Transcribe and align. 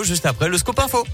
Juste 0.00 0.26
après 0.26 0.48
le 0.48 0.56
Scope 0.56 0.80
Info. 0.80 1.04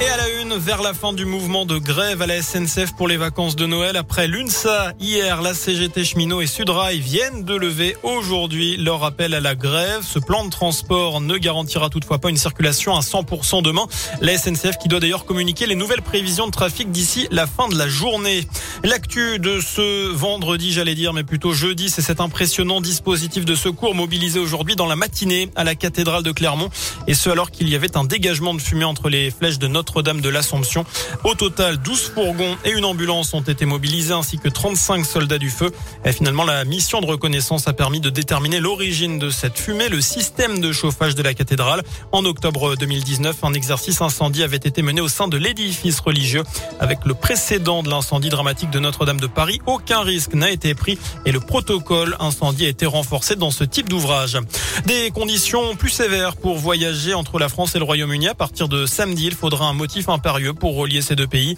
Et 0.00 0.08
à 0.08 0.16
la 0.16 0.28
une, 0.40 0.54
vers 0.54 0.82
la 0.82 0.94
fin 0.94 1.12
du 1.12 1.24
mouvement 1.24 1.66
de 1.66 1.78
grève 1.78 2.22
à 2.22 2.26
la 2.26 2.42
SNCF 2.42 2.92
pour 2.96 3.06
les 3.06 3.16
vacances 3.16 3.54
de 3.56 3.66
Noël, 3.66 3.96
après 3.96 4.26
l'UNSA, 4.26 4.94
hier, 4.98 5.42
la 5.42 5.54
CGT 5.54 6.04
Cheminot 6.04 6.40
et 6.40 6.46
Sudrail 6.46 6.98
viennent 6.98 7.44
de 7.44 7.54
lever 7.54 7.96
aujourd'hui 8.02 8.76
leur 8.76 9.04
appel 9.04 9.34
à 9.34 9.40
la 9.40 9.54
grève. 9.54 10.02
Ce 10.02 10.18
plan 10.18 10.44
de 10.44 10.50
transport 10.50 11.20
ne 11.20 11.36
garantira 11.36 11.88
toutefois 11.88 12.18
pas 12.18 12.30
une 12.30 12.36
circulation 12.36 12.96
à 12.96 13.00
100% 13.00 13.62
demain. 13.62 13.86
La 14.20 14.36
SNCF 14.36 14.78
qui 14.78 14.88
doit 14.88 14.98
d'ailleurs 14.98 15.24
communiquer 15.24 15.66
les 15.66 15.76
nouvelles 15.76 16.02
prévisions 16.02 16.46
de 16.46 16.52
trafic 16.52 16.90
d'ici 16.90 17.28
la 17.30 17.46
fin 17.46 17.68
de 17.68 17.76
la 17.76 17.88
journée. 17.88 18.46
L'actu 18.82 19.38
de 19.38 19.60
ce 19.60 20.08
vendredi, 20.08 20.72
j'allais 20.72 20.94
dire, 20.94 21.12
mais 21.12 21.24
plutôt 21.24 21.52
jeudi, 21.52 21.90
c'est 21.90 22.02
cet 22.02 22.20
impressionnant 22.20 22.80
dispositif 22.80 23.44
de 23.44 23.54
secours 23.54 23.94
mobilisé 23.94 24.40
aujourd'hui 24.40 24.74
dans 24.74 24.86
la 24.86 24.96
matinée 24.96 25.50
à 25.54 25.64
la 25.64 25.74
cathédrale 25.74 26.22
de 26.22 26.32
Clermont. 26.32 26.70
Et 27.06 27.14
ce 27.14 27.30
alors 27.30 27.50
qu'il 27.50 27.68
y 27.68 27.74
avait 27.74 27.96
un 27.96 28.04
dégagement 28.04 28.54
de 28.54 28.60
fumée 28.60 28.84
entre 28.84 29.08
les 29.08 29.30
flèches 29.30 29.58
de 29.58 29.68
notre 29.68 29.81
notre-Dame 29.82 30.20
de 30.20 30.28
l'Assomption. 30.28 30.84
Au 31.24 31.34
total, 31.34 31.76
12 31.78 32.12
fourgons 32.14 32.56
et 32.64 32.70
une 32.70 32.84
ambulance 32.84 33.34
ont 33.34 33.40
été 33.40 33.64
mobilisés 33.66 34.14
ainsi 34.14 34.38
que 34.38 34.48
35 34.48 35.04
soldats 35.04 35.38
du 35.38 35.50
feu. 35.50 35.72
Et 36.04 36.12
finalement, 36.12 36.44
la 36.44 36.64
mission 36.64 37.00
de 37.00 37.06
reconnaissance 37.06 37.66
a 37.66 37.72
permis 37.72 37.98
de 37.98 38.08
déterminer 38.08 38.60
l'origine 38.60 39.18
de 39.18 39.28
cette 39.28 39.58
fumée, 39.58 39.88
le 39.88 40.00
système 40.00 40.60
de 40.60 40.70
chauffage 40.70 41.16
de 41.16 41.22
la 41.24 41.34
cathédrale. 41.34 41.82
En 42.12 42.24
octobre 42.24 42.76
2019, 42.76 43.42
un 43.42 43.54
exercice 43.54 44.00
incendie 44.00 44.44
avait 44.44 44.56
été 44.56 44.82
mené 44.82 45.00
au 45.00 45.08
sein 45.08 45.26
de 45.26 45.36
l'édifice 45.36 45.98
religieux. 45.98 46.44
Avec 46.78 47.00
le 47.04 47.14
précédent 47.14 47.82
de 47.82 47.90
l'incendie 47.90 48.28
dramatique 48.28 48.70
de 48.70 48.78
Notre-Dame 48.78 49.18
de 49.18 49.26
Paris, 49.26 49.60
aucun 49.66 50.02
risque 50.02 50.34
n'a 50.34 50.52
été 50.52 50.76
pris 50.76 50.96
et 51.26 51.32
le 51.32 51.40
protocole 51.40 52.16
incendie 52.20 52.66
a 52.66 52.68
été 52.68 52.86
renforcé 52.86 53.34
dans 53.34 53.50
ce 53.50 53.64
type 53.64 53.88
d'ouvrage. 53.88 54.38
Des 54.86 55.10
conditions 55.10 55.74
plus 55.74 55.90
sévères 55.90 56.36
pour 56.36 56.56
voyager 56.56 57.14
entre 57.14 57.40
la 57.40 57.48
France 57.48 57.74
et 57.74 57.80
le 57.80 57.84
Royaume-Uni. 57.84 58.28
À 58.28 58.34
partir 58.36 58.68
de 58.68 58.86
samedi, 58.86 59.26
il 59.26 59.34
faudra 59.34 59.71
un 59.72 59.74
motif 59.74 60.10
impérieux 60.10 60.52
pour 60.52 60.76
relier 60.76 61.00
ces 61.00 61.16
deux 61.16 61.26
pays. 61.26 61.56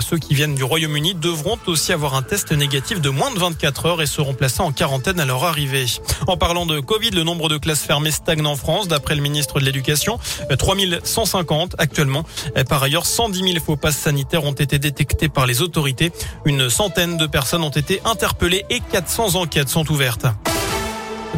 Ceux 0.00 0.18
qui 0.18 0.34
viennent 0.34 0.56
du 0.56 0.64
Royaume-Uni 0.64 1.14
devront 1.14 1.58
aussi 1.66 1.92
avoir 1.92 2.14
un 2.14 2.22
test 2.22 2.50
négatif 2.50 3.00
de 3.00 3.08
moins 3.08 3.32
de 3.32 3.38
24 3.38 3.86
heures 3.86 4.02
et 4.02 4.06
seront 4.06 4.34
placés 4.34 4.62
en 4.62 4.72
quarantaine 4.72 5.20
à 5.20 5.24
leur 5.24 5.44
arrivée. 5.44 5.86
En 6.26 6.36
parlant 6.36 6.66
de 6.66 6.80
Covid, 6.80 7.10
le 7.10 7.22
nombre 7.22 7.48
de 7.48 7.56
classes 7.56 7.84
fermées 7.84 8.10
stagne 8.10 8.44
en 8.44 8.56
France, 8.56 8.88
d'après 8.88 9.14
le 9.14 9.22
ministre 9.22 9.60
de 9.60 9.64
l'Éducation. 9.64 10.18
3150 10.58 11.76
actuellement. 11.78 12.24
Par 12.68 12.82
ailleurs, 12.82 13.06
110 13.06 13.52
000 13.52 13.64
faux 13.64 13.76
passes 13.76 13.98
sanitaires 13.98 14.44
ont 14.44 14.52
été 14.52 14.80
détectés 14.80 15.28
par 15.28 15.46
les 15.46 15.62
autorités. 15.62 16.10
Une 16.44 16.68
centaine 16.68 17.16
de 17.16 17.26
personnes 17.26 17.62
ont 17.62 17.70
été 17.70 18.00
interpellées 18.04 18.64
et 18.70 18.80
400 18.80 19.36
enquêtes 19.36 19.68
sont 19.68 19.88
ouvertes. 19.92 20.26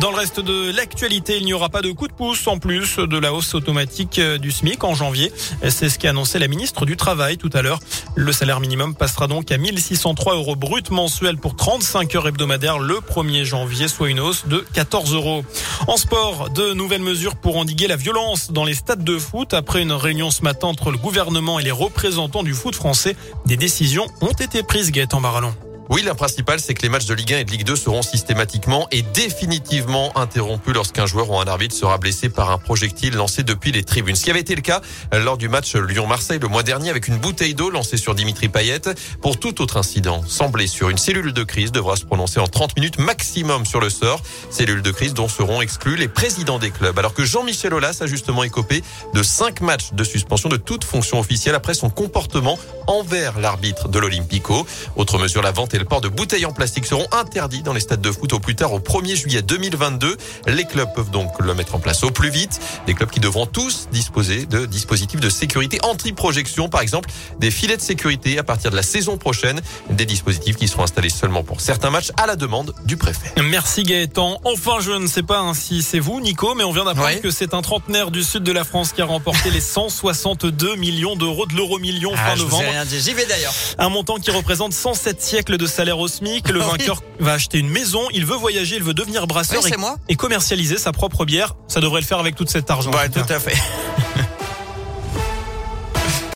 Dans 0.00 0.10
le 0.12 0.16
reste 0.16 0.38
de 0.38 0.70
l'actualité, 0.70 1.38
il 1.38 1.44
n'y 1.44 1.52
aura 1.52 1.70
pas 1.70 1.82
de 1.82 1.90
coup 1.90 2.06
de 2.06 2.12
pouce 2.12 2.46
en 2.46 2.58
plus 2.58 2.98
de 2.98 3.18
la 3.18 3.32
hausse 3.32 3.56
automatique 3.56 4.20
euh, 4.20 4.38
du 4.38 4.52
SMIC 4.52 4.84
en 4.84 4.94
janvier. 4.94 5.32
C'est 5.68 5.88
ce 5.88 5.98
qu'a 5.98 6.10
annoncé 6.10 6.38
la 6.38 6.46
ministre 6.46 6.86
du 6.86 6.96
Travail 6.96 7.36
tout 7.36 7.50
à 7.52 7.62
l'heure. 7.62 7.80
Le 8.14 8.30
salaire 8.30 8.60
minimum 8.60 8.94
passera 8.94 9.26
donc 9.26 9.50
à 9.50 9.58
1603 9.58 10.36
euros 10.36 10.54
brut 10.54 10.92
mensuel 10.92 11.36
pour 11.36 11.56
35 11.56 12.14
heures 12.14 12.28
hebdomadaires 12.28 12.78
le 12.78 12.94
1er 12.94 13.42
janvier, 13.42 13.88
soit 13.88 14.08
une 14.08 14.20
hausse 14.20 14.46
de 14.46 14.64
14 14.72 15.14
euros. 15.14 15.44
En 15.88 15.96
sport, 15.96 16.50
de 16.50 16.74
nouvelles 16.74 17.02
mesures 17.02 17.34
pour 17.34 17.56
endiguer 17.56 17.88
la 17.88 17.96
violence 17.96 18.52
dans 18.52 18.64
les 18.64 18.74
stades 18.74 19.02
de 19.02 19.18
foot. 19.18 19.52
Après 19.52 19.82
une 19.82 19.92
réunion 19.92 20.30
ce 20.30 20.42
matin 20.42 20.68
entre 20.68 20.92
le 20.92 20.98
gouvernement 20.98 21.58
et 21.58 21.64
les 21.64 21.72
représentants 21.72 22.44
du 22.44 22.54
foot 22.54 22.76
français, 22.76 23.16
des 23.46 23.56
décisions 23.56 24.06
ont 24.20 24.28
été 24.28 24.62
prises, 24.62 24.92
Gaëtan 24.92 25.20
Barallon. 25.20 25.54
Oui, 25.90 26.02
la 26.02 26.14
principale, 26.14 26.60
c'est 26.60 26.74
que 26.74 26.82
les 26.82 26.90
matchs 26.90 27.06
de 27.06 27.14
Ligue 27.14 27.32
1 27.32 27.38
et 27.38 27.44
de 27.44 27.50
Ligue 27.50 27.64
2 27.64 27.74
seront 27.74 28.02
systématiquement 28.02 28.86
et 28.90 29.00
définitivement 29.00 30.14
interrompus 30.18 30.74
lorsqu'un 30.74 31.06
joueur 31.06 31.30
ou 31.30 31.38
un 31.38 31.46
arbitre 31.46 31.74
sera 31.74 31.96
blessé 31.96 32.28
par 32.28 32.50
un 32.50 32.58
projectile 32.58 33.14
lancé 33.14 33.42
depuis 33.42 33.72
les 33.72 33.82
tribunes. 33.82 34.14
Ce 34.14 34.22
qui 34.24 34.30
avait 34.30 34.40
été 34.40 34.54
le 34.54 34.60
cas 34.60 34.82
lors 35.14 35.38
du 35.38 35.48
match 35.48 35.74
Lyon-Marseille 35.76 36.40
le 36.40 36.48
mois 36.48 36.62
dernier 36.62 36.90
avec 36.90 37.08
une 37.08 37.16
bouteille 37.16 37.54
d'eau 37.54 37.70
lancée 37.70 37.96
sur 37.96 38.14
Dimitri 38.14 38.50
Payet. 38.50 38.82
Pour 39.22 39.40
tout 39.40 39.62
autre 39.62 39.78
incident 39.78 40.22
sans 40.26 40.50
blessure, 40.50 40.90
une 40.90 40.98
cellule 40.98 41.32
de 41.32 41.42
crise 41.42 41.72
devra 41.72 41.96
se 41.96 42.04
prononcer 42.04 42.38
en 42.38 42.48
30 42.48 42.76
minutes 42.76 42.98
maximum 42.98 43.64
sur 43.64 43.80
le 43.80 43.88
sort. 43.88 44.20
Cellule 44.50 44.82
de 44.82 44.90
crise 44.90 45.14
dont 45.14 45.28
seront 45.28 45.62
exclus 45.62 45.96
les 45.96 46.08
présidents 46.08 46.58
des 46.58 46.70
clubs. 46.70 46.98
Alors 46.98 47.14
que 47.14 47.24
Jean-Michel 47.24 47.72
Aulas 47.72 47.96
a 48.02 48.06
justement 48.06 48.44
écopé 48.44 48.82
de 49.14 49.22
5 49.22 49.62
matchs 49.62 49.94
de 49.94 50.04
suspension 50.04 50.50
de 50.50 50.58
toute 50.58 50.84
fonction 50.84 51.18
officielle 51.18 51.54
après 51.54 51.72
son 51.72 51.88
comportement 51.88 52.58
envers 52.88 53.38
l'arbitre 53.40 53.88
de 53.88 53.98
l'Olympico. 53.98 54.66
Autre 54.94 55.16
mesure, 55.18 55.40
la 55.40 55.50
vente 55.50 55.77
le 55.78 55.84
port 55.84 56.00
de 56.00 56.08
bouteilles 56.08 56.46
en 56.46 56.52
plastique 56.52 56.86
seront 56.86 57.06
interdits 57.12 57.62
dans 57.62 57.72
les 57.72 57.80
stades 57.80 58.00
de 58.00 58.10
foot 58.10 58.32
au 58.32 58.40
plus 58.40 58.54
tard 58.54 58.72
au 58.72 58.80
1er 58.80 59.16
juillet 59.16 59.42
2022. 59.42 60.16
Les 60.46 60.64
clubs 60.64 60.92
peuvent 60.94 61.10
donc 61.10 61.32
le 61.40 61.54
mettre 61.54 61.74
en 61.74 61.78
place 61.78 62.02
au 62.04 62.10
plus 62.10 62.30
vite. 62.30 62.60
Des 62.86 62.94
clubs 62.94 63.10
qui 63.10 63.20
devront 63.20 63.46
tous 63.46 63.88
disposer 63.92 64.46
de 64.46 64.66
dispositifs 64.66 65.20
de 65.20 65.30
sécurité 65.30 65.78
anti-projection, 65.82 66.68
par 66.68 66.80
exemple 66.80 67.10
des 67.38 67.50
filets 67.50 67.76
de 67.76 67.82
sécurité 67.82 68.38
à 68.38 68.42
partir 68.42 68.70
de 68.70 68.76
la 68.76 68.82
saison 68.82 69.16
prochaine, 69.16 69.60
des 69.90 70.06
dispositifs 70.06 70.56
qui 70.56 70.68
seront 70.68 70.84
installés 70.84 71.10
seulement 71.10 71.42
pour 71.42 71.60
certains 71.60 71.90
matchs 71.90 72.10
à 72.16 72.26
la 72.26 72.36
demande 72.36 72.74
du 72.84 72.96
préfet. 72.96 73.32
Merci 73.42 73.82
Gaëtan. 73.82 74.40
Enfin, 74.44 74.78
je 74.80 74.92
ne 74.92 75.06
sais 75.06 75.22
pas 75.22 75.44
si 75.54 75.82
c'est 75.82 75.98
vous, 75.98 76.20
Nico, 76.20 76.54
mais 76.54 76.64
on 76.64 76.72
vient 76.72 76.84
d'apprendre 76.84 77.20
que 77.20 77.30
c'est 77.30 77.54
un 77.54 77.62
trentenaire 77.62 78.10
du 78.10 78.22
sud 78.22 78.42
de 78.42 78.52
la 78.52 78.64
France 78.64 78.92
qui 78.92 79.02
a 79.02 79.04
remporté 79.04 79.50
les 79.50 79.60
162 79.60 80.76
millions 80.76 81.16
d'euros 81.16 81.46
de 81.46 81.54
l'euro 81.54 81.78
million 81.78 82.14
fin 82.14 82.32
ah, 82.32 82.36
novembre. 82.36 82.64
J'y 82.90 83.14
vais 83.14 83.26
d'ailleurs. 83.26 83.54
Un 83.78 83.88
montant 83.88 84.16
qui 84.16 84.30
représente 84.30 84.72
107 84.72 85.22
siècles 85.22 85.56
de 85.56 85.66
salaire 85.68 85.98
au 85.98 86.08
SMIC. 86.08 86.48
Le 86.48 86.60
vainqueur 86.60 87.02
va 87.20 87.34
acheter 87.34 87.58
une 87.58 87.68
maison, 87.68 88.00
il 88.12 88.26
veut 88.26 88.36
voyager, 88.36 88.76
il 88.76 88.82
veut 88.82 88.94
devenir 88.94 89.26
brasseur 89.26 89.66
et, 89.66 89.72
et, 90.08 90.16
commercialiser 90.16 90.78
sa 90.78 90.92
propre 90.92 91.24
bière. 91.24 91.54
Ça 91.68 91.80
devrait 91.80 92.00
le 92.00 92.06
faire 92.06 92.18
avec 92.18 92.34
tout 92.34 92.46
cet 92.46 92.70
argent. 92.70 92.90
Ouais, 92.92 93.08
tout 93.08 93.20
à 93.28 93.38
fait. 93.38 93.56